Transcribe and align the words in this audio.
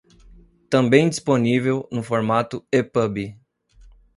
também 0.67 1.07
disponível 1.11 1.87
no 1.91 2.01
formato 2.01 2.65
ePub 2.71 3.37